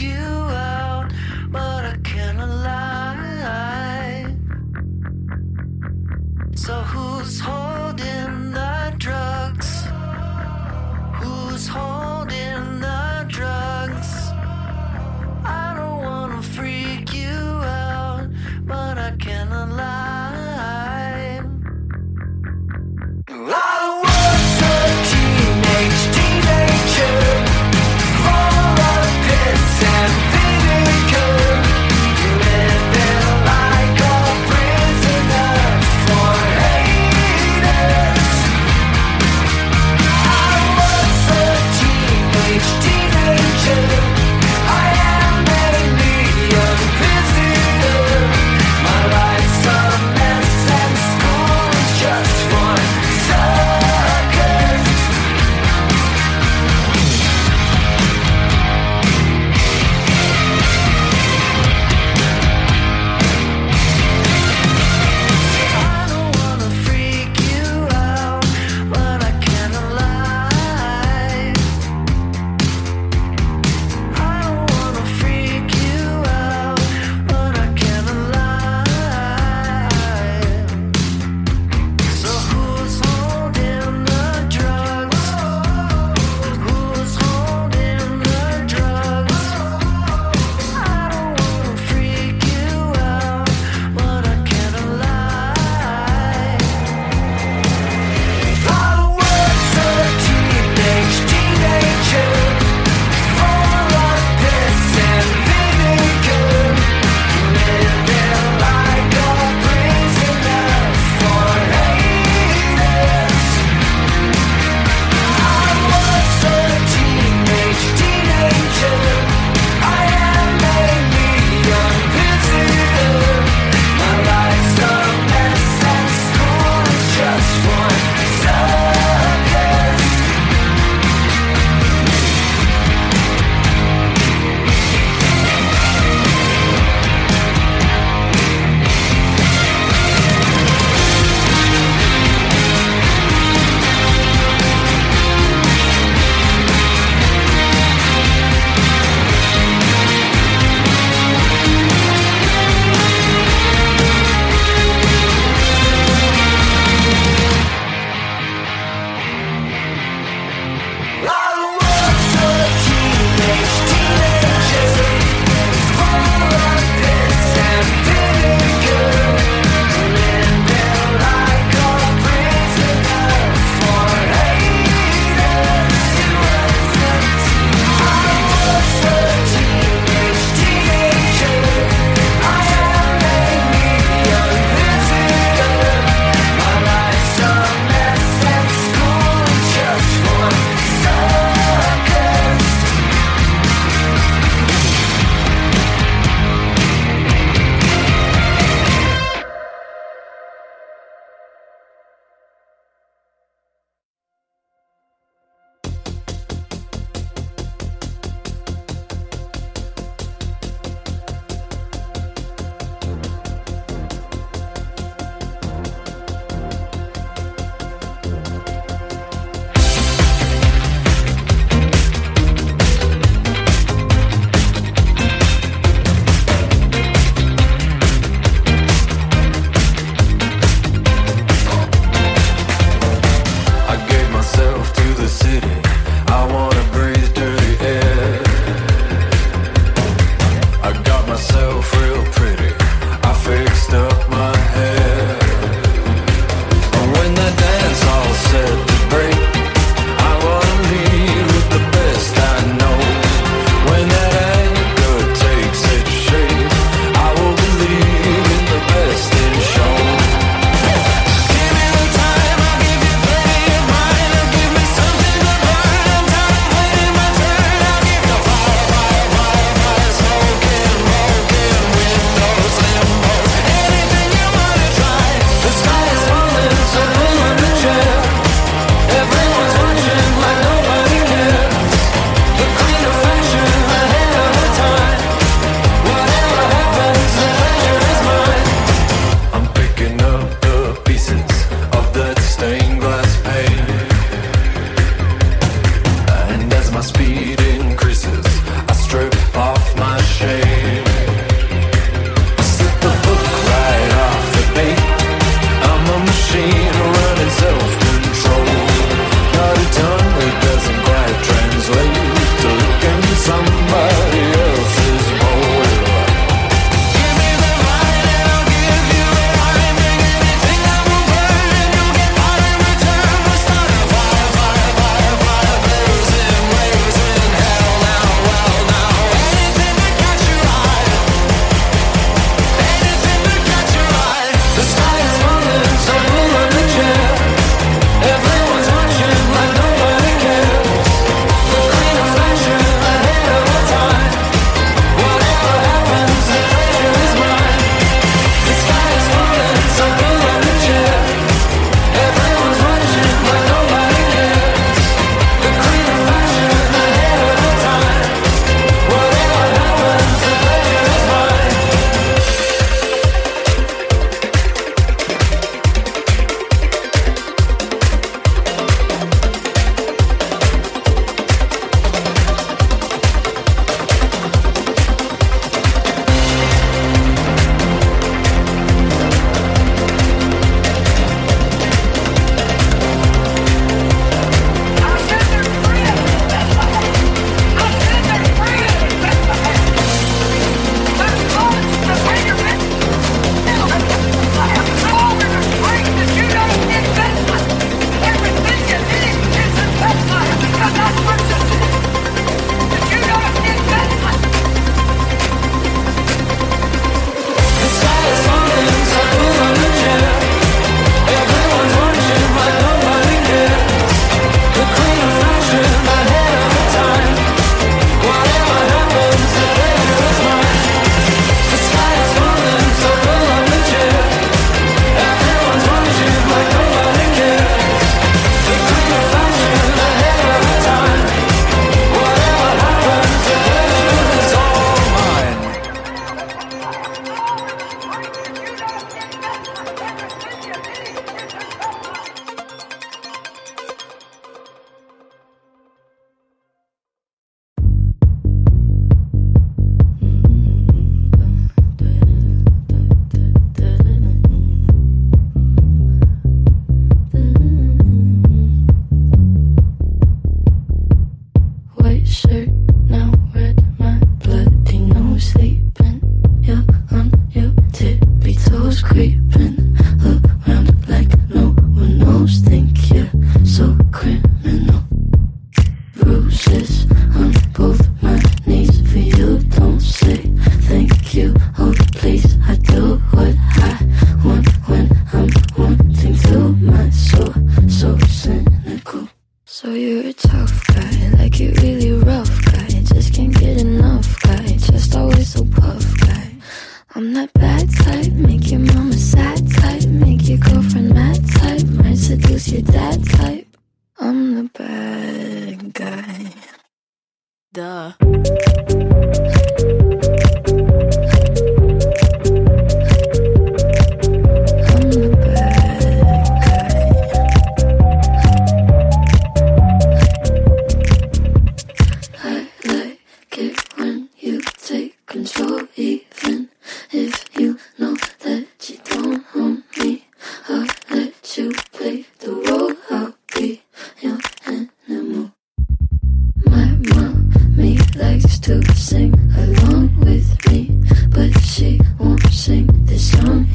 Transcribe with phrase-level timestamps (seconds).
[0.00, 0.31] you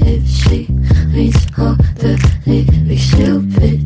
[0.00, 0.66] if she
[1.14, 3.85] reads all the lyrics stupid.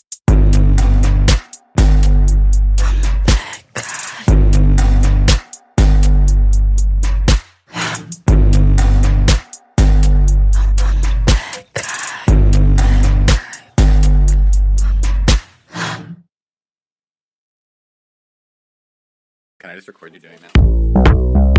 [19.61, 21.50] Can I just record you doing that?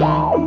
[0.00, 0.39] Wow.